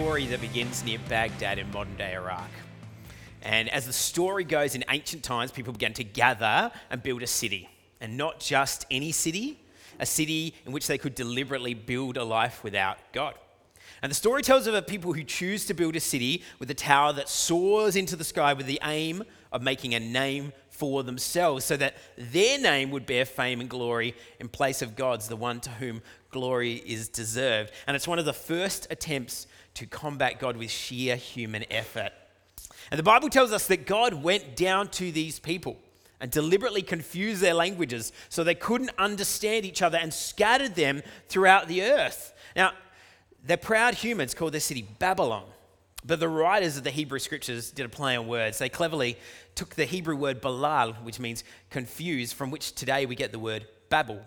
[0.00, 2.48] Story that begins near Baghdad in modern day Iraq.
[3.42, 7.26] And as the story goes, in ancient times, people began to gather and build a
[7.26, 7.68] city.
[8.00, 9.60] And not just any city,
[9.98, 13.34] a city in which they could deliberately build a life without God.
[14.00, 16.74] And the story tells of a people who choose to build a city with a
[16.74, 19.22] tower that soars into the sky with the aim
[19.52, 24.14] of making a name for themselves so that their name would bear fame and glory
[24.38, 27.70] in place of God's, the one to whom glory is deserved.
[27.86, 29.46] And it's one of the first attempts
[29.80, 32.12] to combat God with sheer human effort.
[32.90, 35.78] And the Bible tells us that God went down to these people
[36.20, 41.66] and deliberately confused their languages so they couldn't understand each other and scattered them throughout
[41.66, 42.34] the earth.
[42.54, 42.72] Now,
[43.42, 45.44] they're proud humans called their city Babylon.
[46.04, 48.58] But the writers of the Hebrew scriptures did a play on words.
[48.58, 49.16] They cleverly
[49.54, 53.66] took the Hebrew word balal, which means confused, from which today we get the word
[53.88, 54.20] babel,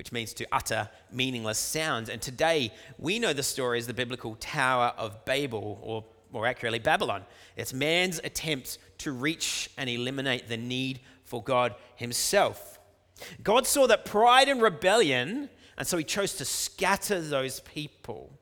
[0.00, 2.08] which means to utter meaningless sounds.
[2.08, 6.78] And today we know the story as the biblical Tower of Babel, or more accurately,
[6.78, 7.26] Babylon.
[7.54, 12.78] It's man's attempt to reach and eliminate the need for God himself.
[13.42, 18.32] God saw that pride and rebellion, and so he chose to scatter those people.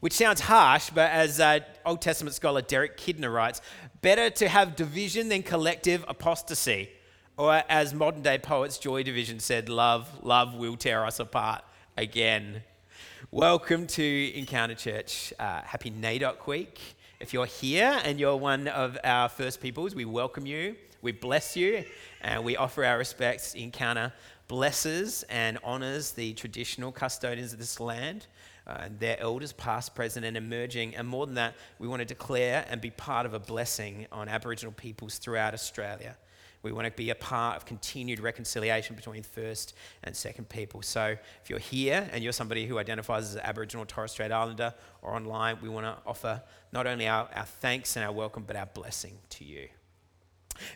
[0.00, 3.62] Which sounds harsh, but as uh, Old Testament scholar Derek Kidner writes,
[4.02, 6.90] better to have division than collective apostasy.
[7.36, 11.64] Or as modern day poets Joy Division said, love, love will tear us apart
[11.96, 12.62] again.
[13.32, 15.32] Welcome to Encounter Church.
[15.36, 16.78] Uh, happy NAIDOC week.
[17.18, 21.56] If you're here and you're one of our first peoples, we welcome you, we bless
[21.56, 21.82] you,
[22.20, 23.56] and we offer our respects.
[23.56, 24.12] Encounter
[24.46, 28.28] blesses and honors the traditional custodians of this land.
[28.64, 30.94] Uh, their elders, past, present, and emerging.
[30.94, 34.28] And more than that, we want to declare and be part of a blessing on
[34.28, 36.16] Aboriginal peoples throughout Australia.
[36.64, 40.80] We want to be a part of continued reconciliation between First and Second people.
[40.80, 44.72] So if you're here and you're somebody who identifies as Aboriginal or Torres Strait Islander
[45.02, 46.42] or online, we want to offer
[46.72, 49.68] not only our, our thanks and our welcome, but our blessing to you.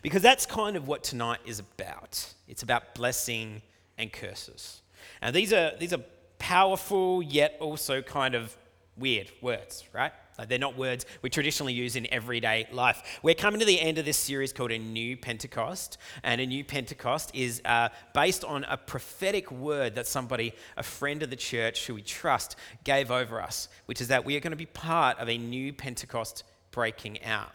[0.03, 2.33] Because that's kind of what tonight is about.
[2.47, 3.63] It's about blessing
[3.97, 4.81] and curses.
[5.23, 6.03] And these are, these are
[6.37, 8.55] powerful yet also kind of
[8.95, 10.11] weird words, right?
[10.39, 13.19] Like they're not words we traditionally use in everyday life.
[13.21, 15.97] We're coming to the end of this series called A New Pentecost.
[16.23, 21.23] And A New Pentecost is uh, based on a prophetic word that somebody, a friend
[21.23, 22.55] of the church who we trust,
[22.85, 25.73] gave over us, which is that we are going to be part of a new
[25.73, 27.51] Pentecost breaking out.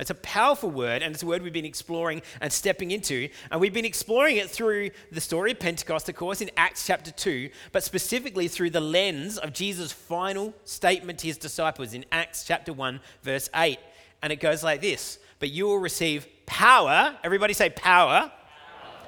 [0.00, 3.28] It's a powerful word, and it's a word we've been exploring and stepping into.
[3.50, 7.10] And we've been exploring it through the story of Pentecost, of course, in Acts chapter
[7.10, 12.44] 2, but specifically through the lens of Jesus' final statement to his disciples in Acts
[12.44, 13.78] chapter 1, verse 8.
[14.22, 17.16] And it goes like this But you will receive power.
[17.22, 18.20] Everybody say power.
[18.20, 18.32] power.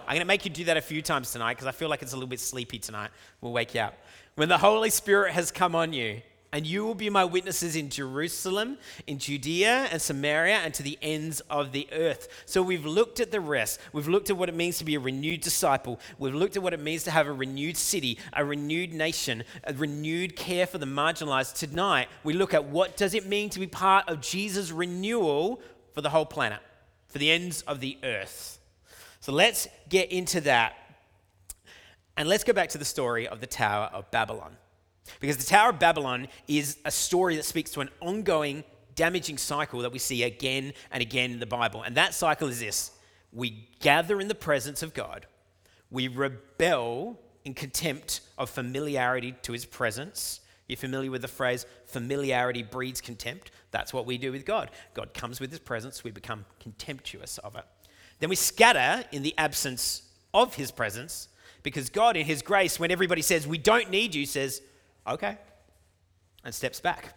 [0.06, 2.02] I'm going to make you do that a few times tonight because I feel like
[2.02, 3.10] it's a little bit sleepy tonight.
[3.40, 3.94] We'll wake you up.
[4.34, 6.20] When the Holy Spirit has come on you
[6.54, 8.78] and you will be my witnesses in Jerusalem,
[9.08, 12.28] in Judea and Samaria, and to the ends of the earth.
[12.46, 13.80] So we've looked at the rest.
[13.92, 15.98] We've looked at what it means to be a renewed disciple.
[16.16, 19.74] We've looked at what it means to have a renewed city, a renewed nation, a
[19.74, 21.54] renewed care for the marginalized.
[21.54, 25.60] Tonight, we look at what does it mean to be part of Jesus' renewal
[25.92, 26.60] for the whole planet,
[27.08, 28.60] for the ends of the earth.
[29.18, 30.76] So let's get into that.
[32.16, 34.56] And let's go back to the story of the Tower of Babylon.
[35.20, 39.80] Because the Tower of Babylon is a story that speaks to an ongoing damaging cycle
[39.80, 41.82] that we see again and again in the Bible.
[41.82, 42.92] And that cycle is this
[43.32, 45.26] we gather in the presence of God,
[45.90, 50.40] we rebel in contempt of familiarity to his presence.
[50.66, 53.50] You're familiar with the phrase familiarity breeds contempt?
[53.70, 54.70] That's what we do with God.
[54.94, 57.64] God comes with his presence, we become contemptuous of it.
[58.20, 60.02] Then we scatter in the absence
[60.32, 61.28] of his presence
[61.62, 64.62] because God, in his grace, when everybody says, We don't need you, says,
[65.06, 65.36] Okay,
[66.44, 67.14] and steps back.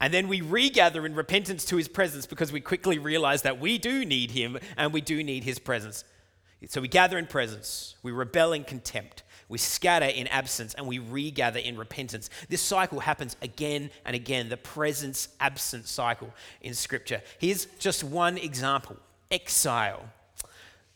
[0.00, 3.78] And then we regather in repentance to his presence because we quickly realize that we
[3.78, 6.04] do need him and we do need his presence.
[6.68, 10.98] So we gather in presence, we rebel in contempt, we scatter in absence, and we
[10.98, 12.30] regather in repentance.
[12.48, 17.22] This cycle happens again and again, the presence absence cycle in Scripture.
[17.38, 18.96] Here's just one example
[19.30, 20.02] exile.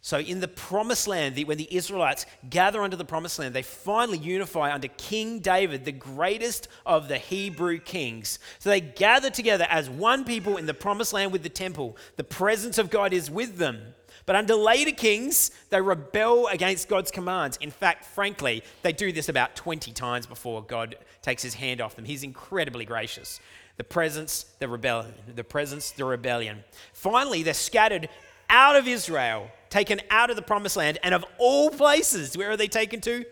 [0.06, 4.19] So, in the promised land, when the Israelites gather under the promised land, they finally
[4.19, 8.38] unify under King David, the greatest of the Hebrew kings.
[8.61, 11.97] So, they gather together as one people in the promised land with the temple.
[12.14, 13.81] The presence of God is with them.
[14.26, 17.59] But under later kings, they rebel against God's commands.
[17.61, 21.97] In fact, frankly, they do this about 20 times before God takes his hand off
[21.97, 22.05] them.
[22.05, 23.41] He's incredibly gracious.
[23.76, 25.14] The presence, the rebellion.
[25.35, 26.62] The presence, the rebellion.
[26.93, 28.09] Finally, they're scattered
[28.49, 32.57] out of Israel taken out of the promised land, and of all places, where are
[32.57, 33.25] they taken to?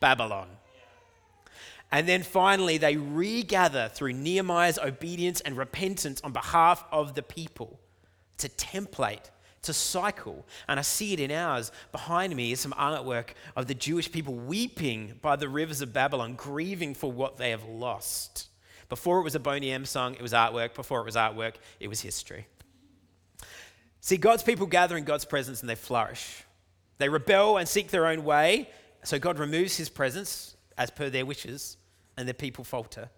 [0.00, 0.48] Babylon.
[1.90, 7.78] And then finally, they regather through Nehemiah's obedience and repentance on behalf of the people.
[8.34, 10.46] It's a template, it's a cycle.
[10.66, 11.70] And I see it in ours.
[11.92, 16.34] Behind me is some artwork of the Jewish people weeping by the rivers of Babylon,
[16.34, 18.48] grieving for what they have lost.
[18.88, 20.74] Before it was a Boney M song, it was artwork.
[20.74, 22.46] Before it was artwork, it was history.
[24.02, 26.42] See, God's people gather in God's presence and they flourish.
[26.98, 28.68] They rebel and seek their own way,
[29.04, 31.76] so God removes his presence as per their wishes,
[32.16, 33.08] and their people falter.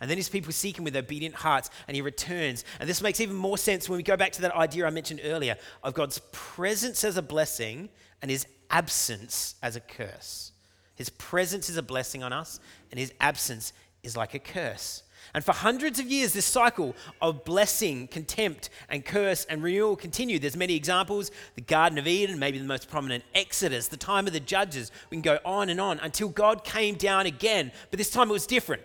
[0.00, 2.64] And then his people seek him with obedient hearts, and he returns.
[2.80, 5.20] And this makes even more sense when we go back to that idea I mentioned
[5.24, 7.90] earlier of God's presence as a blessing
[8.22, 10.52] and his absence as a curse.
[10.94, 12.60] His presence is a blessing on us,
[12.90, 15.02] and his absence is like a curse.
[15.32, 20.42] And for hundreds of years, this cycle of blessing, contempt, and curse and renewal continued.
[20.42, 21.30] There's many examples.
[21.54, 24.90] The Garden of Eden, maybe the most prominent, Exodus, the time of the judges.
[25.08, 27.70] We can go on and on until God came down again.
[27.90, 28.82] But this time it was different.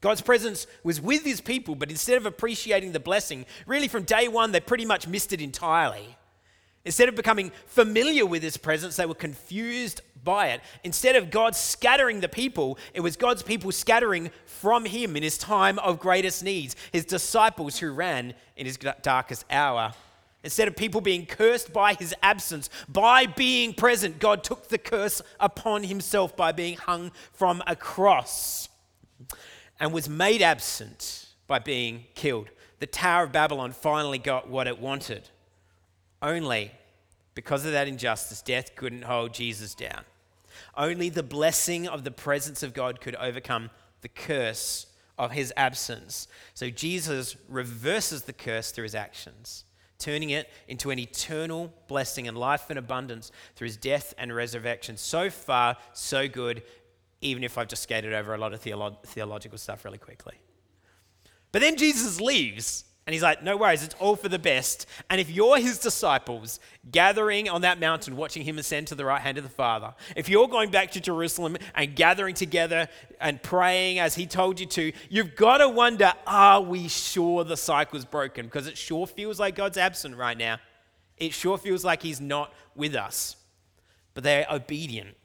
[0.00, 4.28] God's presence was with his people, but instead of appreciating the blessing, really from day
[4.28, 6.16] one, they pretty much missed it entirely.
[6.84, 10.60] Instead of becoming familiar with his presence, they were confused by it.
[10.84, 15.38] Instead of God scattering the people, it was God's people scattering from him in his
[15.38, 19.92] time of greatest needs, his disciples who ran in his darkest hour.
[20.44, 25.20] Instead of people being cursed by his absence, by being present, God took the curse
[25.40, 28.68] upon himself by being hung from a cross
[29.80, 32.50] and was made absent by being killed.
[32.78, 35.28] The Tower of Babylon finally got what it wanted.
[36.22, 36.70] Only
[37.38, 40.00] because of that injustice, death couldn't hold Jesus down.
[40.76, 43.70] Only the blessing of the presence of God could overcome
[44.00, 44.86] the curse
[45.16, 46.26] of his absence.
[46.54, 49.66] So Jesus reverses the curse through his actions,
[50.00, 54.96] turning it into an eternal blessing and life in abundance through his death and resurrection.
[54.96, 56.64] So far, so good,
[57.20, 60.34] even if I've just skated over a lot of theolo- theological stuff really quickly.
[61.52, 64.84] But then Jesus leaves and he's like, no worries, it's all for the best.
[65.08, 66.60] And if you're his disciples
[66.92, 70.28] gathering on that mountain, watching him ascend to the right hand of the Father, if
[70.28, 72.86] you're going back to Jerusalem and gathering together
[73.18, 77.56] and praying as he told you to, you've got to wonder, are we sure the
[77.56, 78.44] cycle's broken?
[78.44, 80.58] Because it sure feels like God's absent right now.
[81.16, 83.36] It sure feels like he's not with us.
[84.12, 85.16] But they're obedient.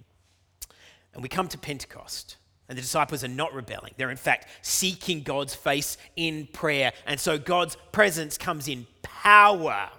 [1.14, 2.38] And we come to Pentecost.
[2.70, 3.94] And the disciples are not rebelling.
[3.98, 6.94] They're, in fact, seeking God's face in prayer.
[7.06, 9.90] And so God's presence comes in power.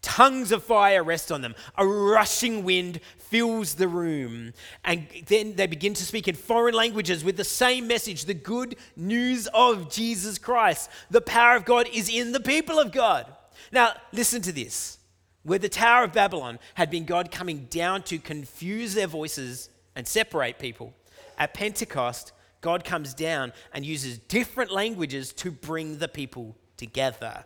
[0.00, 1.54] Tongues of fire rest on them.
[1.76, 4.52] A rushing wind fills the room.
[4.84, 8.76] And then they begin to speak in foreign languages with the same message the good
[8.96, 10.90] news of Jesus Christ.
[11.10, 13.26] The power of God is in the people of God.
[13.72, 14.98] Now, listen to this.
[15.42, 20.06] Where the Tower of Babylon had been God coming down to confuse their voices and
[20.06, 20.92] separate people,
[21.38, 27.44] at Pentecost, God comes down and uses different languages to bring the people together.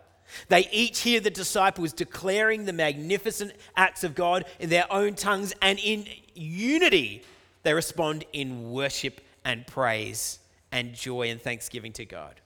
[0.49, 5.52] They each hear the disciples declaring the magnificent acts of God in their own tongues,
[5.61, 7.23] and in unity,
[7.62, 10.38] they respond in worship and praise
[10.71, 12.40] and joy and thanksgiving to God.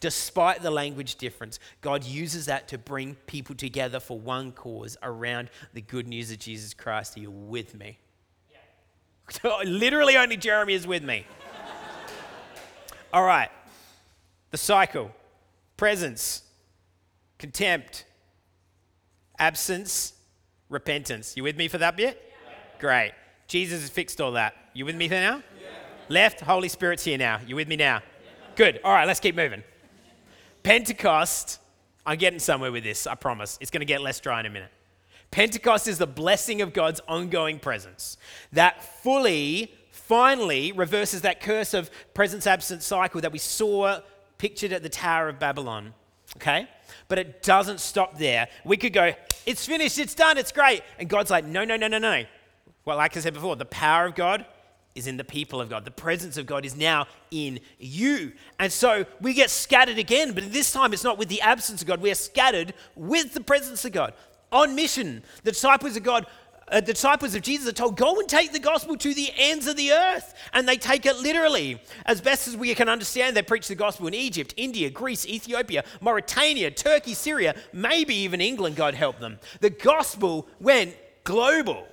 [0.00, 5.50] Despite the language difference, God uses that to bring people together for one cause around
[5.72, 7.16] the good news of Jesus Christ.
[7.16, 7.98] Are you with me?
[9.64, 11.26] Literally, only Jeremy is with me.
[13.12, 13.50] All right.
[14.50, 15.10] The cycle
[15.76, 16.42] presence,
[17.38, 18.04] contempt,
[19.38, 20.14] absence,
[20.68, 21.36] repentance.
[21.36, 22.20] You with me for that bit?
[22.46, 22.54] Yeah.
[22.80, 23.12] Great.
[23.46, 24.54] Jesus has fixed all that.
[24.74, 25.36] You with me now?
[25.36, 25.68] Yeah.
[26.08, 27.40] Left, Holy Spirit's here now.
[27.46, 27.96] You with me now?
[27.96, 28.30] Yeah.
[28.56, 28.80] Good.
[28.84, 29.62] All right, let's keep moving.
[30.62, 31.60] Pentecost,
[32.04, 33.56] I'm getting somewhere with this, I promise.
[33.60, 34.70] It's going to get less dry in a minute.
[35.30, 38.16] Pentecost is the blessing of God's ongoing presence
[38.52, 44.00] that fully, finally reverses that curse of presence absence cycle that we saw
[44.38, 45.92] pictured at the Tower of Babylon.
[46.36, 46.68] Okay?
[47.08, 48.48] But it doesn't stop there.
[48.64, 49.12] We could go,
[49.46, 50.82] it's finished, it's done, it's great.
[50.98, 52.24] And God's like, no, no, no, no, no.
[52.84, 54.46] Well, like I said before, the power of God
[54.94, 55.84] is in the people of God.
[55.84, 58.32] The presence of God is now in you.
[58.58, 61.88] And so we get scattered again, but this time it's not with the absence of
[61.88, 62.00] God.
[62.00, 64.14] We are scattered with the presence of God
[64.50, 65.22] on mission.
[65.44, 66.26] The disciples of God
[66.70, 69.66] uh, the disciples of Jesus are told, go and take the gospel to the ends
[69.66, 70.34] of the earth.
[70.52, 71.80] And they take it literally.
[72.04, 75.84] As best as we can understand, they preach the gospel in Egypt, India, Greece, Ethiopia,
[76.00, 79.38] Mauritania, Turkey, Syria, maybe even England, God help them.
[79.60, 81.86] The gospel went global.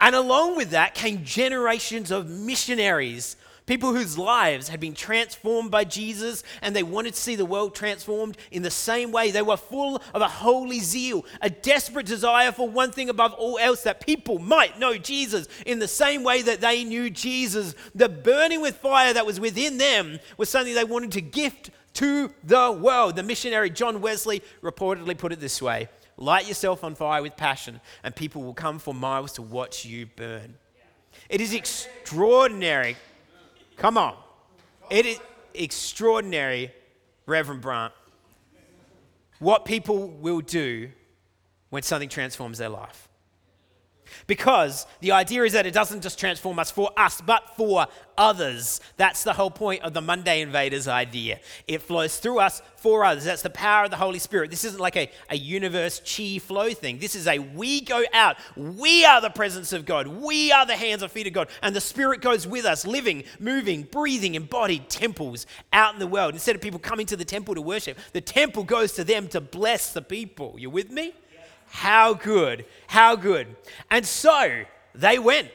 [0.00, 5.82] And along with that came generations of missionaries People whose lives had been transformed by
[5.82, 9.32] Jesus and they wanted to see the world transformed in the same way.
[9.32, 13.58] They were full of a holy zeal, a desperate desire for one thing above all
[13.58, 17.74] else that people might know Jesus in the same way that they knew Jesus.
[17.92, 22.32] The burning with fire that was within them was something they wanted to gift to
[22.44, 23.16] the world.
[23.16, 27.80] The missionary John Wesley reportedly put it this way Light yourself on fire with passion,
[28.04, 30.54] and people will come for miles to watch you burn.
[31.28, 32.96] It is extraordinary
[33.76, 34.16] Come on.
[34.90, 35.20] It is
[35.54, 36.72] extraordinary,
[37.26, 37.92] Reverend Brant,
[39.38, 40.90] what people will do
[41.70, 43.05] when something transforms their life.
[44.26, 47.86] Because the idea is that it doesn't just transform us for us, but for
[48.18, 48.80] others.
[48.96, 51.40] That's the whole point of the Monday Invaders idea.
[51.66, 53.24] It flows through us for others.
[53.24, 54.50] That's the power of the Holy Spirit.
[54.50, 56.98] This isn't like a, a universe chi flow thing.
[56.98, 58.36] This is a we go out.
[58.56, 60.06] We are the presence of God.
[60.06, 61.48] We are the hands and feet of God.
[61.62, 66.34] And the Spirit goes with us, living, moving, breathing, embodied temples out in the world.
[66.34, 69.40] Instead of people coming to the temple to worship, the temple goes to them to
[69.40, 70.54] bless the people.
[70.58, 71.12] You with me?
[71.76, 73.54] How good, how good.
[73.90, 74.62] And so
[74.94, 75.50] they went.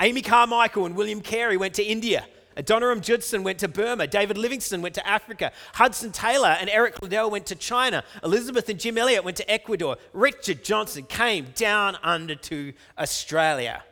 [0.00, 2.26] Amy Carmichael and William Carey went to India.
[2.56, 4.08] Adoniram Judson went to Burma.
[4.08, 5.52] David Livingstone went to Africa.
[5.74, 8.02] Hudson Taylor and Eric Liddell went to China.
[8.24, 9.96] Elizabeth and Jim Elliot went to Ecuador.
[10.12, 13.84] Richard Johnson came down under to Australia.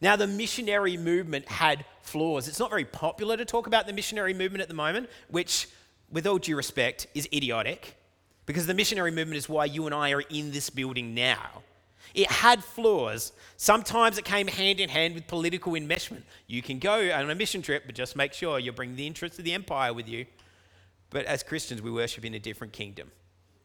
[0.00, 2.46] Now, the missionary movement had flaws.
[2.46, 5.66] It's not very popular to talk about the missionary movement at the moment, which,
[6.08, 7.96] with all due respect, is idiotic.
[8.46, 11.62] Because the missionary movement is why you and I are in this building now.
[12.14, 13.32] It had flaws.
[13.56, 16.22] Sometimes it came hand in hand with political enmeshment.
[16.46, 19.38] You can go on a mission trip, but just make sure you bring the interests
[19.38, 20.26] of the empire with you.
[21.10, 23.10] But as Christians, we worship in a different kingdom.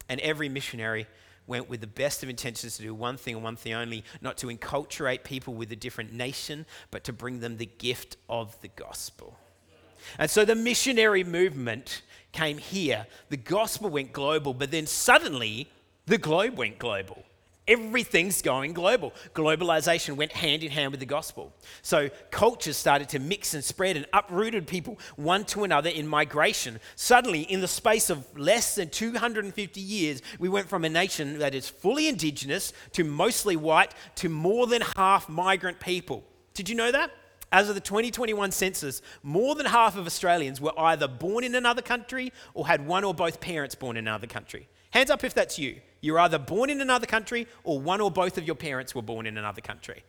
[0.08, 1.06] And every missionary
[1.46, 4.36] went with the best of intentions to do one thing and one thing only not
[4.38, 8.68] to enculturate people with a different nation, but to bring them the gift of the
[8.68, 9.36] gospel.
[10.18, 12.02] And so the missionary movement
[12.36, 15.68] came here, the gospel went global, but then suddenly
[16.04, 17.24] the globe went global.
[17.66, 19.12] Everything's going global.
[19.34, 21.52] Globalization went hand in hand with the gospel.
[21.82, 26.78] So cultures started to mix and spread and uprooted people one to another in migration.
[26.94, 31.56] Suddenly, in the space of less than 250 years, we went from a nation that
[31.56, 36.22] is fully indigenous to mostly white to more than half migrant people.
[36.54, 37.10] Did you know that?
[37.56, 41.80] As of the 2021 census, more than half of Australians were either born in another
[41.80, 44.68] country or had one or both parents born in another country.
[44.90, 45.80] Hands up if that's you.
[46.02, 49.24] You're either born in another country or one or both of your parents were born
[49.24, 50.04] in another country.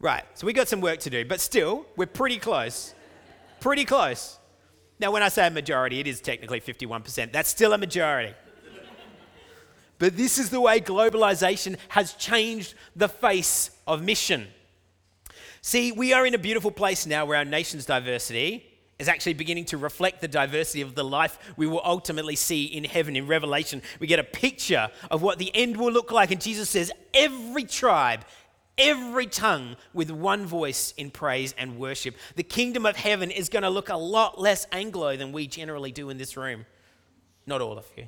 [0.00, 2.96] Right, so we got some work to do, but still, we're pretty close.
[3.60, 4.36] Pretty close.
[4.98, 7.30] Now, when I say a majority, it is technically 51%.
[7.30, 8.34] That's still a majority.
[10.00, 14.48] but this is the way globalization has changed the face of mission.
[15.66, 18.64] See, we are in a beautiful place now where our nation's diversity
[19.00, 22.84] is actually beginning to reflect the diversity of the life we will ultimately see in
[22.84, 23.16] heaven.
[23.16, 26.30] In Revelation, we get a picture of what the end will look like.
[26.30, 28.20] And Jesus says, every tribe,
[28.78, 32.14] every tongue with one voice in praise and worship.
[32.36, 35.90] The kingdom of heaven is going to look a lot less Anglo than we generally
[35.90, 36.64] do in this room.
[37.44, 38.06] Not all of you.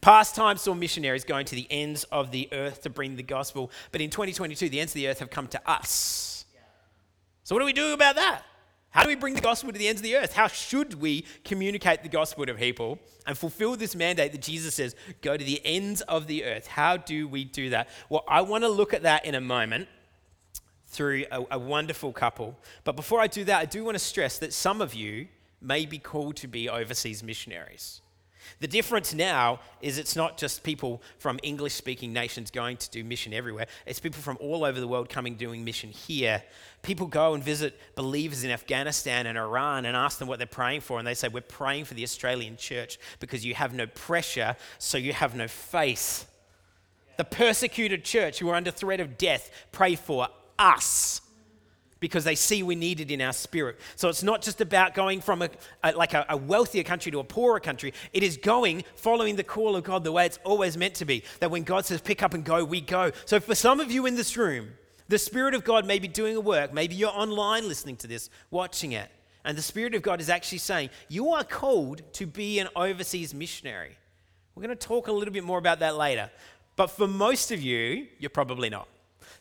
[0.00, 3.70] Past times saw missionaries going to the ends of the earth to bring the gospel,
[3.92, 6.44] but in 2022, the ends of the earth have come to us.
[7.42, 8.42] So, what do we do about that?
[8.94, 10.34] How do we bring the gospel to the ends of the earth?
[10.34, 14.94] How should we communicate the gospel to people and fulfill this mandate that Jesus says,
[15.20, 16.68] go to the ends of the earth?
[16.68, 17.88] How do we do that?
[18.08, 19.88] Well, I want to look at that in a moment
[20.86, 22.56] through a, a wonderful couple.
[22.84, 25.26] But before I do that, I do want to stress that some of you
[25.60, 28.00] may be called to be overseas missionaries.
[28.60, 33.04] The difference now is it's not just people from English speaking nations going to do
[33.04, 36.42] mission everywhere, it's people from all over the world coming doing mission here.
[36.82, 40.82] People go and visit believers in Afghanistan and Iran and ask them what they're praying
[40.82, 44.56] for, and they say, We're praying for the Australian church because you have no pressure,
[44.78, 46.30] so you have no faith.
[47.16, 51.20] The persecuted church who are under threat of death pray for us
[52.00, 53.78] because they see we need it in our spirit.
[53.96, 55.50] So it's not just about going from a,
[55.82, 57.94] a like a, a, wealthier country to a poorer country.
[58.12, 61.24] It is going, following the call of God the way it's always meant to be.
[61.40, 63.12] That when God says pick up and go, we go.
[63.24, 64.70] So for some of you in this room,
[65.08, 66.72] the Spirit of God may be doing a work.
[66.72, 69.10] Maybe you're online listening to this, watching it.
[69.44, 73.34] And the Spirit of God is actually saying, you are called to be an overseas
[73.34, 73.96] missionary.
[74.54, 76.30] We're going to talk a little bit more about that later.
[76.76, 78.88] But for most of you, you're probably not.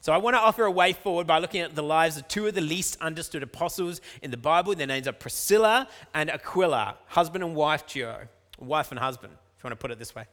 [0.04, 2.46] So I want to offer a way forward by looking at the lives of two
[2.46, 4.76] of the least understood apostles in the Bible.
[4.76, 8.28] Their names are Priscilla and Aquila, husband and wife duo,
[8.60, 10.26] wife and husband, if you want to put it this way.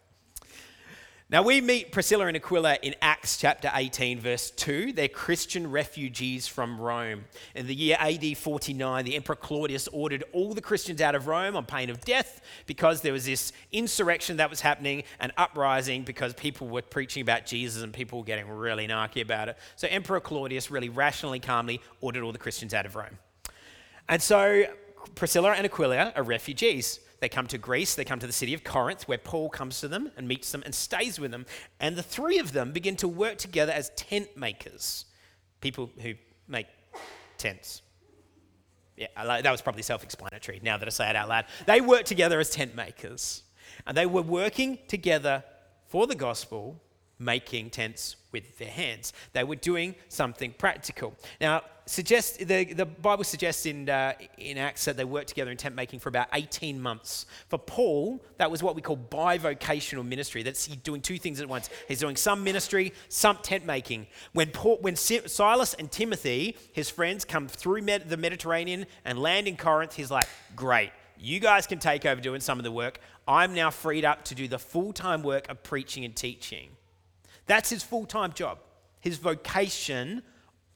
[1.33, 4.93] Now, we meet Priscilla and Aquila in Acts chapter 18, verse 2.
[4.93, 7.27] They're Christian refugees from Rome.
[7.55, 11.55] In the year AD 49, the Emperor Claudius ordered all the Christians out of Rome
[11.55, 16.35] on pain of death because there was this insurrection that was happening, an uprising because
[16.35, 19.57] people were preaching about Jesus and people were getting really narky about it.
[19.77, 23.19] So, Emperor Claudius really rationally, calmly ordered all the Christians out of Rome.
[24.09, 24.65] And so,
[25.15, 26.99] Priscilla and Aquila are refugees.
[27.21, 29.89] They come to Greece, they come to the city of Corinth, where Paul comes to
[29.89, 31.47] them and meets them and stays with them.
[31.79, 35.05] And the three of them begin to work together as tent makers,
[35.61, 36.15] people who
[36.49, 36.67] make
[37.37, 37.83] tents.
[38.97, 41.47] Yeah, that was probably self explanatory now that I say it out loud.
[41.67, 43.43] They work together as tent makers.
[43.87, 45.45] And they were working together
[45.87, 46.81] for the gospel,
[47.21, 49.13] making tents with their hands.
[49.33, 51.15] They were doing something practical.
[51.41, 55.57] Now, suggest, the, the Bible suggests in, uh, in Acts that they worked together in
[55.57, 57.27] tent making for about 18 months.
[57.49, 60.43] For Paul, that was what we call bivocational ministry.
[60.43, 61.69] That's doing two things at once.
[61.89, 64.07] He's doing some ministry, some tent making.
[64.33, 69.49] When, Paul, when Silas and Timothy, his friends, come through Med- the Mediterranean and land
[69.49, 70.93] in Corinth, he's like, great.
[71.19, 72.99] You guys can take over doing some of the work.
[73.29, 76.71] I'm now freed up to do the full time work of preaching and teaching.
[77.51, 78.59] That's his full time job.
[79.01, 80.23] His vocation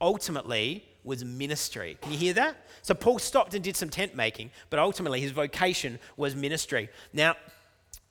[0.01, 1.97] ultimately was ministry.
[2.03, 2.67] Can you hear that?
[2.83, 6.89] So Paul stopped and did some tent making, but ultimately his vocation was ministry.
[7.13, 7.37] Now,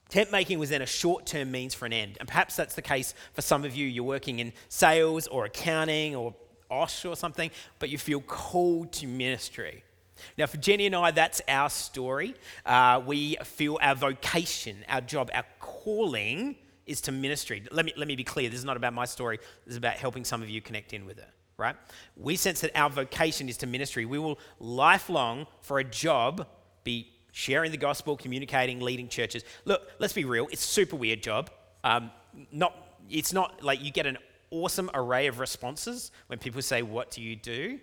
[0.08, 2.16] tent making was then a short term means for an end.
[2.22, 3.86] And perhaps that's the case for some of you.
[3.86, 6.34] You're working in sales or accounting or
[6.72, 9.84] OSH or something, but you feel called to ministry.
[10.38, 12.34] Now, for Jenny and I, that's our story.
[12.66, 16.56] Uh, we feel our vocation, our job, our calling
[16.86, 17.64] is to ministry.
[17.72, 19.96] Let me, let me be clear this is not about my story, this is about
[19.96, 21.76] helping some of you connect in with it, right?
[22.16, 24.06] We sense that our vocation is to ministry.
[24.06, 26.48] We will lifelong, for a job,
[26.84, 29.44] be sharing the gospel, communicating, leading churches.
[29.66, 31.50] Look, let's be real, it's a super weird job.
[31.84, 32.12] Um,
[32.52, 32.76] not,
[33.10, 34.18] it's not like you get an
[34.52, 37.80] awesome array of responses when people say, What do you do?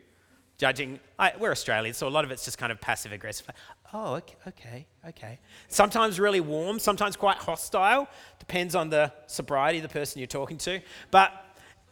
[0.60, 1.00] judging.
[1.18, 3.46] I, we're Australians, so a lot of it's just kind of passive aggressive.
[3.92, 4.14] Oh,
[4.46, 5.38] okay, okay.
[5.68, 8.08] Sometimes really warm, sometimes quite hostile.
[8.38, 10.80] Depends on the sobriety of the person you're talking to.
[11.10, 11.32] But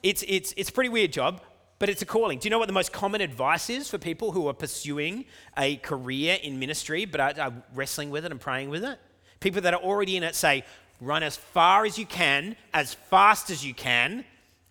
[0.02, 1.40] it's, it's, it's a pretty weird job,
[1.80, 2.38] but it's a calling.
[2.38, 5.24] Do you know what the most common advice is for people who are pursuing
[5.56, 8.98] a career in ministry but are, are wrestling with it and praying with it?
[9.40, 10.64] People that are already in it say,
[11.00, 14.24] run as far as you can, as fast as you can,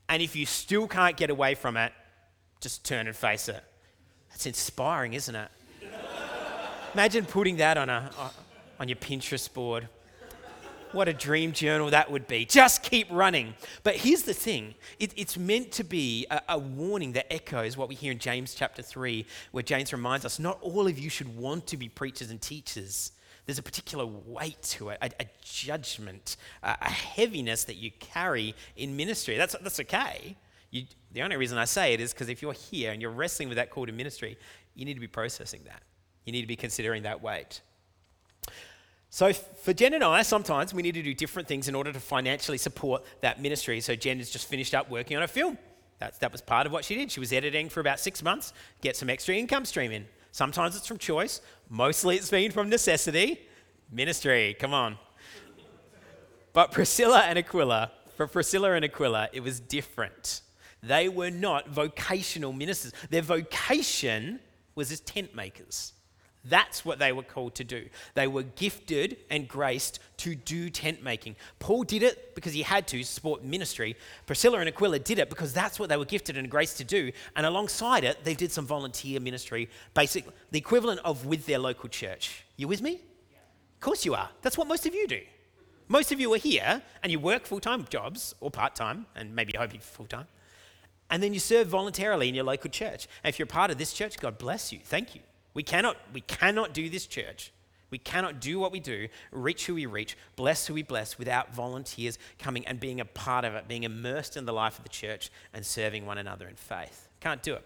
[0.07, 1.91] and if you still can't get away from it,
[2.61, 3.63] just turn and face it.
[4.29, 5.49] That's inspiring, isn't it?
[6.97, 8.29] Imagine putting that on, a, uh,
[8.79, 9.87] on your Pinterest board.
[10.93, 12.43] What a dream journal that would be.
[12.43, 13.53] Just keep running.
[13.83, 17.87] But here's the thing it, it's meant to be a, a, warning that echoes what
[17.87, 21.37] we hear in James chapter 3, where James reminds us not all of you should
[21.37, 23.11] want to be preachers and teachers.
[23.45, 28.55] There's a particular weight to it, a, a judgment, a, a, heaviness that you carry
[28.75, 29.37] in ministry.
[29.37, 30.35] That's, that's okay.
[30.71, 33.49] You, the only reason I say it is because if you're here and you're wrestling
[33.49, 34.35] with that call to ministry,
[34.73, 35.83] you need to be processing that.
[36.27, 37.61] You need to be considering that weight.
[39.09, 41.99] So, for Jen and I, sometimes we need to do different things in order to
[42.01, 43.79] financially support that ministry.
[43.79, 45.57] So, Jen has just finished up working on a film.
[45.99, 47.09] That's, that was part of what she did.
[47.11, 50.05] She was editing for about six months, get some extra income stream in.
[50.33, 53.39] Sometimes it's from choice, mostly it's been from necessity.
[53.89, 54.97] Ministry, come on.
[56.51, 60.41] But Priscilla and Aquila, for Priscilla and Aquila, it was different.
[60.83, 62.91] They were not vocational ministers.
[63.09, 64.41] Their vocation
[64.75, 65.93] was as tent makers.
[66.49, 67.87] That's what they were called to do.
[68.13, 71.35] They were gifted and graced to do tent making.
[71.59, 73.95] Paul did it because he had to support ministry.
[74.25, 77.11] Priscilla and Aquila did it because that's what they were gifted and graced to do.
[77.35, 81.89] And alongside it, they did some volunteer ministry, basically the equivalent of with their local
[81.89, 82.45] church.
[82.55, 82.93] You with me?
[82.93, 84.29] Of course you are.
[84.41, 85.21] That's what most of you do.
[85.87, 89.35] Most of you are here and you work full time jobs or part time, and
[89.35, 90.27] maybe you full time.
[91.09, 93.07] And then you serve voluntarily in your local church.
[93.23, 94.79] And if you're part of this church, God bless you.
[94.83, 95.21] Thank you.
[95.57, 97.51] We cannot, we cannot do this church.
[97.89, 101.51] We cannot do what we do, reach who we reach, bless who we bless without
[101.51, 104.89] volunteers coming and being a part of it, being immersed in the life of the
[104.89, 107.09] church and serving one another in faith.
[107.21, 107.65] Can't do it.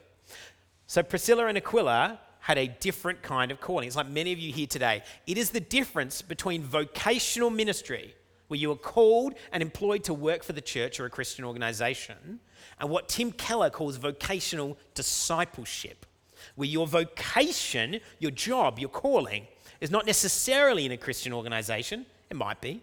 [0.87, 3.87] So Priscilla and Aquila had a different kind of calling.
[3.87, 5.03] It's like many of you here today.
[5.27, 8.15] It is the difference between vocational ministry,
[8.47, 12.39] where you are called and employed to work for the church or a Christian organization,
[12.79, 16.05] and what Tim Keller calls vocational discipleship,
[16.55, 19.47] where your vocation, your job, your calling,
[19.79, 22.05] is not necessarily in a Christian organization.
[22.29, 22.81] It might be.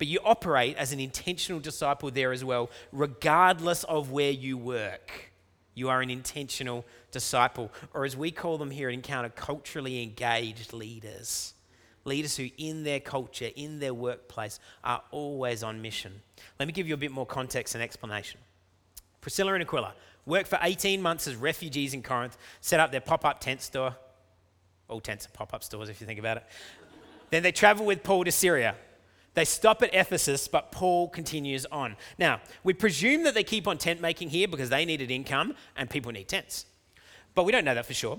[0.00, 5.30] but you operate as an intentional disciple there as well, regardless of where you work.
[5.74, 10.72] You are an intentional disciple, or as we call them here at Encounter, culturally engaged
[10.72, 11.52] leaders.
[12.06, 16.22] Leaders who, in their culture, in their workplace, are always on mission.
[16.58, 18.40] Let me give you a bit more context and explanation.
[19.20, 19.92] Priscilla and Aquila
[20.26, 23.96] worked for 18 months as refugees in Corinth, set up their pop up tent store.
[24.88, 26.44] All tents are pop up stores if you think about it.
[27.30, 28.74] then they travel with Paul to Syria.
[29.34, 31.96] They stop at Ephesus, but Paul continues on.
[32.18, 35.88] Now, we presume that they keep on tent making here because they needed income and
[35.88, 36.66] people need tents.
[37.34, 38.18] But we don't know that for sure.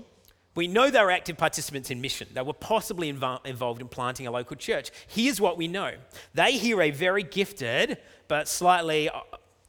[0.54, 2.28] We know they were active participants in mission.
[2.32, 4.90] They were possibly invo- involved in planting a local church.
[5.06, 5.92] Here's what we know
[6.34, 9.10] they hear a very gifted, but slightly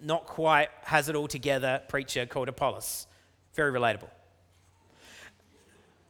[0.04, 3.08] not quite has it all together preacher called Apollos.
[3.54, 4.10] Very relatable.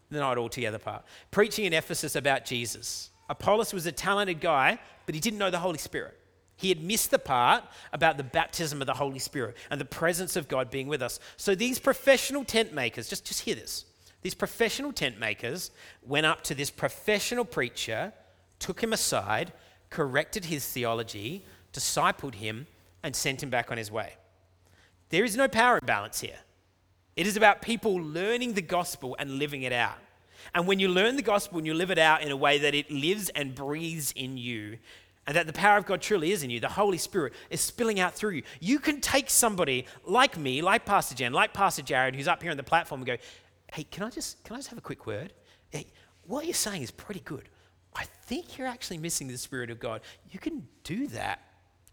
[0.10, 1.04] The not all together part.
[1.32, 3.10] Preaching in Ephesus about Jesus.
[3.30, 6.20] Apollos was a talented guy, but he didn't know the Holy Spirit.
[6.56, 10.36] He had missed the part about the baptism of the Holy Spirit and the presence
[10.36, 11.20] of God being with us.
[11.36, 13.86] So these professional tent makers, just, just hear this.
[14.22, 15.72] These professional tent makers
[16.06, 18.14] went up to this professional preacher,
[18.60, 19.52] took him aside,
[19.90, 22.68] corrected his theology, discipled him,
[23.04, 24.14] and sent him back on his way.
[25.10, 26.40] There is no power imbalance here.
[27.16, 30.00] It is about people learning the gospel and living it out.
[30.56, 32.74] And when you learn the gospel and you live it out in a way that
[32.74, 34.78] it lives and breathes in you,
[35.26, 38.00] and that the power of God truly is in you, the Holy Spirit is spilling
[38.00, 42.16] out through you, you can take somebody like me, like Pastor Jen, like Pastor Jared,
[42.16, 43.18] who's up here on the platform, and go,
[43.72, 45.32] hey, can I just, can I just have a quick word?
[45.70, 45.88] Hey,
[46.26, 47.48] what you're saying is pretty good.
[47.96, 50.02] I think you're actually missing the Spirit of God.
[50.30, 51.42] You can do that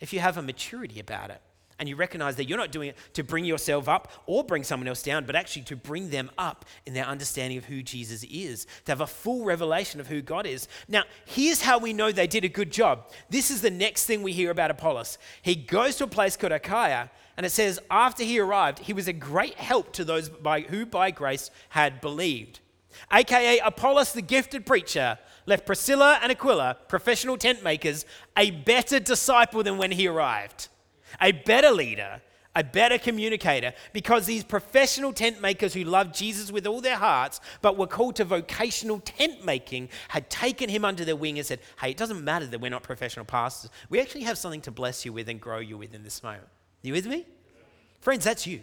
[0.01, 1.41] if you have a maturity about it
[1.79, 4.87] and you recognize that you're not doing it to bring yourself up or bring someone
[4.87, 8.67] else down, but actually to bring them up in their understanding of who Jesus is,
[8.85, 10.69] to have a full revelation of who God is.
[10.89, 13.11] Now, here's how we know they did a good job.
[13.31, 15.17] This is the next thing we hear about Apollos.
[15.41, 19.09] He goes to a place called Achaia, and it says, after he arrived, he was
[19.09, 22.61] a great help to those by, who by grace had believed.
[23.11, 28.05] AKA Apollos, the gifted preacher, left Priscilla and Aquila, professional tent makers,
[28.37, 30.69] a better disciple than when he arrived
[31.21, 32.21] a better leader,
[32.55, 37.41] a better communicator, because these professional tent makers who loved Jesus with all their hearts,
[37.63, 41.61] but were called to vocational tent making, had taken him under their wing and said,
[41.81, 43.71] Hey, it doesn't matter that we're not professional pastors.
[43.89, 46.49] We actually have something to bless you with and grow you with in this moment.
[46.83, 47.27] You with me?
[48.01, 48.61] Friends, that's you.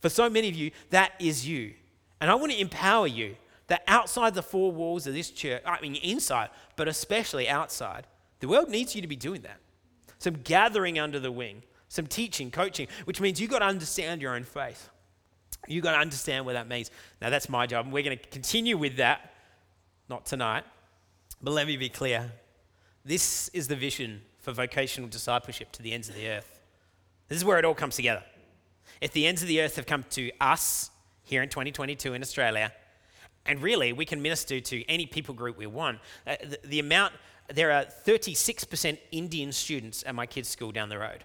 [0.00, 1.74] For so many of you, that is you.
[2.20, 3.36] And I want to empower you
[3.68, 8.06] that outside the four walls of this church, I mean, inside, but especially outside,
[8.40, 9.58] the world needs you to be doing that.
[10.18, 11.62] Some gathering under the wing
[11.94, 14.90] some teaching, coaching, which means you've got to understand your own faith.
[15.68, 16.90] You've got to understand what that means.
[17.22, 19.32] Now, that's my job, and we're going to continue with that,
[20.08, 20.64] not tonight,
[21.40, 22.32] but let me be clear.
[23.04, 26.60] This is the vision for vocational discipleship to the ends of the earth.
[27.28, 28.24] This is where it all comes together.
[29.00, 30.90] If the ends of the earth have come to us
[31.22, 32.72] here in 2022 in Australia,
[33.46, 37.12] and really we can minister to any people group we want, uh, the, the amount,
[37.52, 41.24] there are 36% Indian students at my kids' school down the road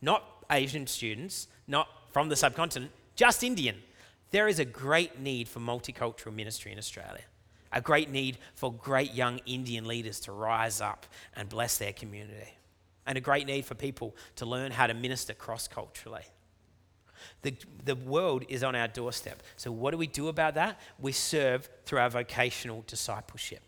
[0.00, 3.76] not Asian students, not from the subcontinent, just Indian.
[4.30, 7.24] There is a great need for multicultural ministry in Australia,
[7.72, 12.54] a great need for great young Indian leaders to rise up and bless their community,
[13.06, 16.24] and a great need for people to learn how to minister cross culturally.
[17.42, 17.54] The,
[17.84, 19.42] the world is on our doorstep.
[19.56, 20.78] So, what do we do about that?
[20.98, 23.60] We serve through our vocational discipleship.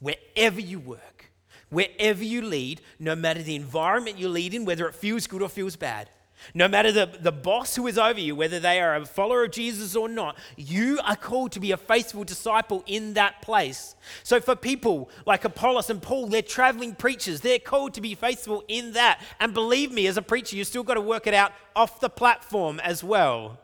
[0.00, 1.30] Wherever you work,
[1.70, 5.48] wherever you lead, no matter the environment you lead in, whether it feels good or
[5.48, 6.08] feels bad,
[6.54, 9.50] no matter the, the boss who is over you, whether they are a follower of
[9.50, 13.94] Jesus or not, you are called to be a faithful disciple in that place.
[14.22, 17.40] So, for people like Apollos and Paul, they're traveling preachers.
[17.40, 19.20] They're called to be faithful in that.
[19.40, 22.10] And believe me, as a preacher, you've still got to work it out off the
[22.10, 23.58] platform as well.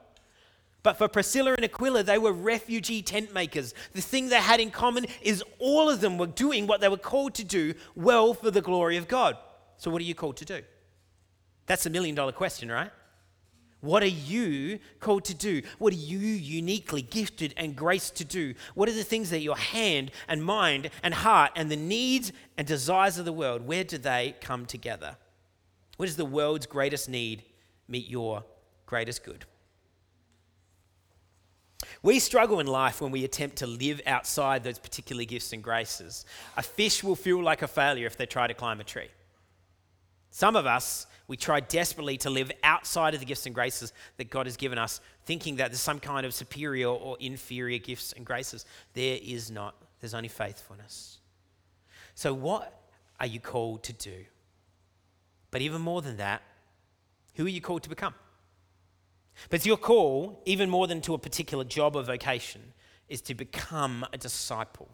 [0.83, 3.73] But for Priscilla and Aquila, they were refugee tent makers.
[3.95, 6.99] The thing they had in common is all of them were doing what they were
[6.99, 9.39] called to do well for the glory of God.
[9.79, 10.63] So, what are you called to do?
[11.67, 12.91] That's a million dollar question, right?
[13.85, 15.61] What are you called to do?
[15.79, 18.55] What are you uniquely gifted and graced to do?
[18.75, 22.67] What are the things that your hand and mind and heart and the needs and
[22.67, 25.17] desires of the world, where do they come together?
[25.99, 27.45] Where does the world's greatest need
[27.87, 28.45] meet your
[28.87, 29.45] greatest good?
[32.03, 36.25] We struggle in life when we attempt to live outside those particular gifts and graces.
[36.57, 39.09] A fish will feel like a failure if they try to climb a tree.
[40.31, 44.29] Some of us, we try desperately to live outside of the gifts and graces that
[44.31, 48.27] God has given us, thinking that there's some kind of superior or inferior gifts and
[48.27, 48.67] graces.
[48.93, 51.19] There is not, there's only faithfulness.
[52.15, 52.79] So, what
[53.19, 54.25] are you called to do?
[55.51, 56.43] But even more than that,
[57.35, 58.15] who are you called to become?
[59.51, 62.61] But your call, even more than to a particular job or vocation,
[63.09, 64.89] is to become a disciple,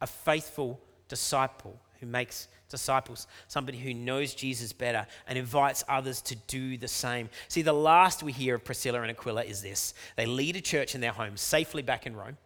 [0.00, 6.36] a faithful disciple who makes disciples, somebody who knows Jesus better and invites others to
[6.46, 7.28] do the same.
[7.48, 10.94] See, the last we hear of Priscilla and Aquila is this they lead a church
[10.94, 12.38] in their home safely back in Rome.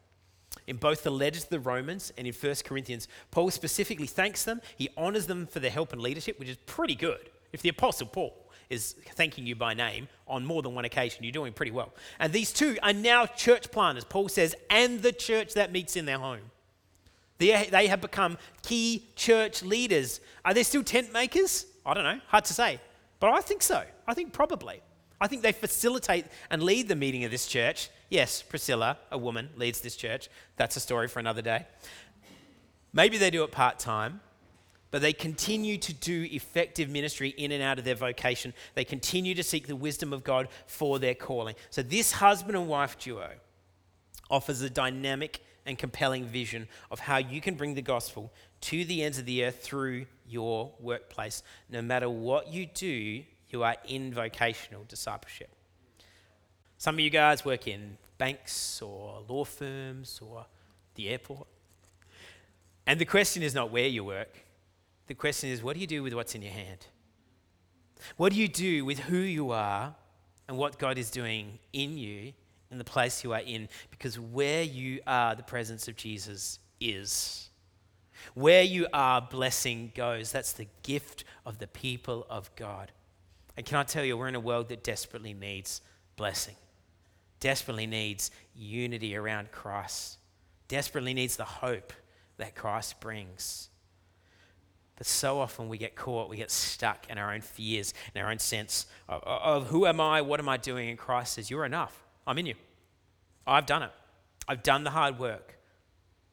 [0.67, 4.61] In both the letters to the Romans and in 1 Corinthians, Paul specifically thanks them.
[4.77, 7.31] He honors them for their help and leadership, which is pretty good.
[7.53, 8.35] If the Apostle Paul
[8.71, 11.93] is thanking you by name on more than one occasion, you're doing pretty well.
[12.19, 16.07] And these two are now church planters, Paul says, and the church that meets in
[16.07, 16.51] their home.
[17.39, 20.21] They, they have become key church leaders.
[20.45, 21.67] Are they still tent makers?
[21.85, 22.81] I don't know, hard to say.
[23.21, 23.83] But I think so.
[24.07, 24.81] I think probably.
[25.21, 27.89] I think they facilitate and lead the meeting of this church.
[28.11, 30.29] Yes, Priscilla, a woman, leads this church.
[30.57, 31.67] That's a story for another day.
[32.93, 34.21] Maybe they do it part time,
[34.91, 38.55] but they continue to do effective ministry in and out of their vocation.
[38.75, 41.57] They continue to seek the wisdom of God for their calling.
[41.71, 43.31] So, this husband and wife duo
[44.31, 49.03] offers a dynamic and compelling vision of how you can bring the gospel to the
[49.03, 51.43] ends of the earth through your workplace.
[51.71, 55.51] No matter what you do, you are in vocational discipleship.
[56.79, 60.47] Some of you guys work in banks or law firms or
[60.97, 61.47] the airport.
[62.87, 64.45] And the question is not where you work,
[65.07, 66.87] the question is what do you do with what's in your hand?
[68.17, 69.95] What do you do with who you are
[70.49, 72.35] and what God is doing in you
[72.79, 77.49] the place you are in because where you are, the presence of Jesus is.
[78.35, 80.33] Where you are, blessing goes.
[80.33, 82.93] That's the gift of the people of God.
[83.57, 85.81] And can I tell you, we're in a world that desperately needs
[86.17, 86.57] blessing,
[87.41, 90.19] desperately needs unity around Christ,
[90.69, 91.93] desperately needs the hope
[92.39, 93.69] that Christ brings.
[94.97, 98.31] But so often we get caught, we get stuck in our own fears, in our
[98.31, 100.89] own sense of, of who am I, what am I doing?
[100.89, 102.04] And Christ says, You're enough.
[102.27, 102.55] I'm in you.
[103.47, 103.91] I've done it.
[104.49, 105.59] I've done the hard work.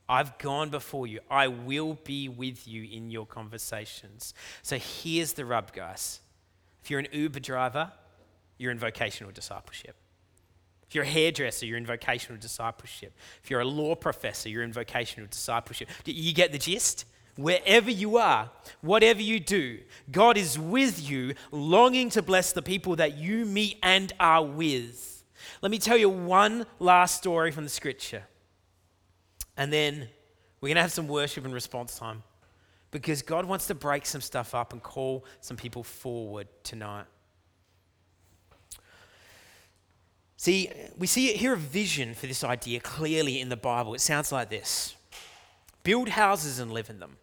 [0.07, 1.19] I've gone before you.
[1.29, 4.33] I will be with you in your conversations.
[4.61, 6.19] So here's the rub, guys.
[6.83, 7.91] If you're an Uber driver,
[8.57, 9.95] you're in vocational discipleship.
[10.87, 13.13] If you're a hairdresser, you're in vocational discipleship.
[13.41, 15.87] If you're a law professor, you're in vocational discipleship.
[16.03, 17.05] You get the gist?
[17.37, 18.51] Wherever you are,
[18.81, 19.79] whatever you do,
[20.11, 25.10] God is with you, longing to bless the people that you meet and are with.
[25.61, 28.23] Let me tell you one last story from the scripture.
[29.57, 30.07] And then
[30.59, 32.23] we're going to have some worship and response time
[32.91, 37.05] because God wants to break some stuff up and call some people forward tonight.
[40.37, 43.93] See, we see here a vision for this idea clearly in the Bible.
[43.93, 44.95] It sounds like this
[45.83, 47.17] Build houses and live in them.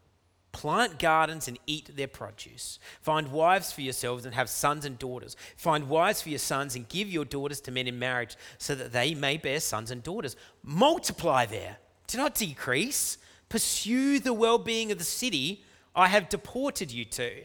[0.58, 2.80] Plant gardens and eat their produce.
[3.00, 5.36] Find wives for yourselves and have sons and daughters.
[5.56, 8.90] Find wives for your sons and give your daughters to men in marriage so that
[8.90, 10.34] they may bear sons and daughters.
[10.64, 11.76] Multiply there,
[12.08, 13.18] do not decrease.
[13.48, 15.62] Pursue the well being of the city
[15.94, 17.44] I have deported you to.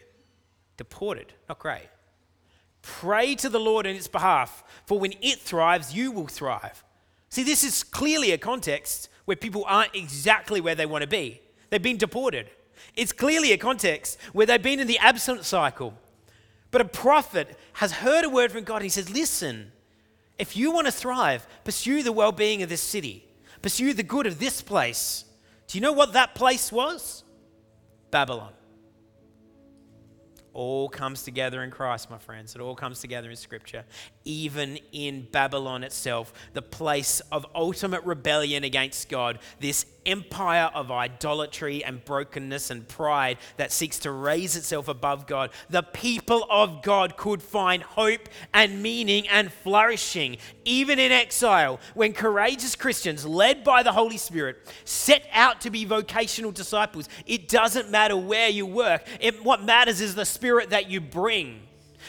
[0.77, 1.89] Deported, not great.
[2.81, 6.83] Pray to the Lord in its behalf, for when it thrives, you will thrive.
[7.29, 11.41] See, this is clearly a context where people aren't exactly where they want to be,
[11.69, 12.49] they've been deported.
[12.95, 15.93] It's clearly a context where they've been in the absent cycle.
[16.71, 19.71] But a prophet has heard a word from God and he says, Listen,
[20.39, 23.25] if you want to thrive, pursue the well being of this city,
[23.61, 25.25] pursue the good of this place.
[25.67, 27.23] Do you know what that place was?
[28.11, 28.53] Babylon
[30.53, 32.55] all comes together in Christ, my friends.
[32.55, 33.83] It all comes together in Scripture.
[34.23, 41.83] Even in Babylon itself, the place of ultimate rebellion against God, this empire of idolatry
[41.83, 47.17] and brokenness and pride that seeks to raise itself above God, the people of God
[47.17, 53.83] could find hope and meaning and flourishing, even in exile, when courageous Christians, led by
[53.83, 57.09] the Holy Spirit, set out to be vocational disciples.
[57.25, 61.61] It doesn't matter where you work, it, what matters is the spirit that you bring.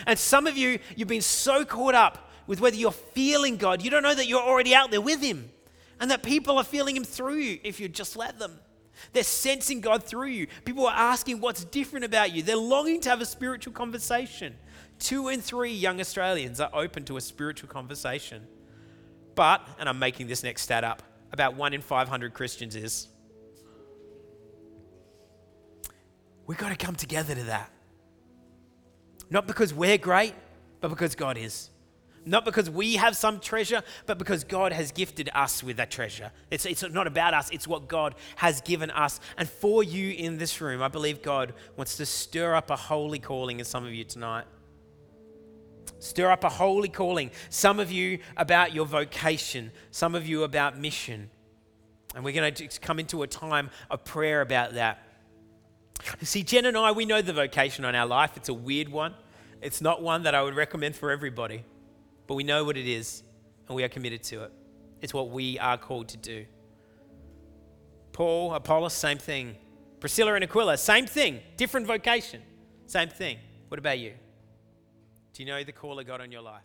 [0.07, 3.91] And some of you, you've been so caught up with whether you're feeling God, you
[3.91, 5.51] don't know that you're already out there with Him
[6.01, 8.59] and that people are feeling Him through you if you just let them.
[9.13, 10.47] They're sensing God through you.
[10.65, 12.43] People are asking what's different about you.
[12.43, 14.55] They're longing to have a spiritual conversation.
[14.99, 18.47] Two in three young Australians are open to a spiritual conversation.
[19.35, 21.03] But, and I'm making this next stat up,
[21.33, 23.09] about one in 500 Christians is.
[26.47, 27.71] We've got to come together to that.
[29.31, 30.35] Not because we're great,
[30.81, 31.71] but because God is.
[32.27, 36.31] Not because we have some treasure, but because God has gifted us with that treasure.
[36.51, 39.21] It's, it's not about us, it's what God has given us.
[39.37, 43.19] And for you in this room, I believe God wants to stir up a holy
[43.19, 44.45] calling in some of you tonight.
[45.99, 47.31] Stir up a holy calling.
[47.51, 51.31] Some of you about your vocation, some of you about mission.
[52.15, 55.03] And we're going to come into a time of prayer about that.
[56.23, 58.37] See, Jen and I, we know the vocation on our life.
[58.37, 59.15] It's a weird one.
[59.61, 61.65] It's not one that I would recommend for everybody
[62.27, 63.23] but we know what it is
[63.69, 64.53] and we are committed to it.
[65.01, 66.47] It's what we are called to do.
[68.13, 69.57] Paul, Apollos, same thing.
[70.01, 72.43] Priscilla and Aquila, same thing, different vocation,
[72.87, 73.39] same thing.
[73.69, 74.13] What about you?
[75.33, 76.63] Do you know the call of God on your life?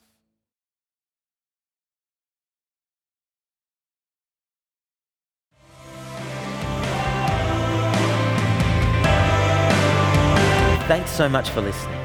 [10.87, 11.95] Thanks so much for listening.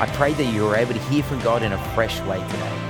[0.00, 2.89] I pray that you were able to hear from God in a fresh way today